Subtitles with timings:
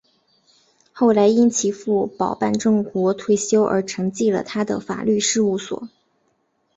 [0.91, 5.89] 后来因其父保坂正国退休而承继了他的法律事务所。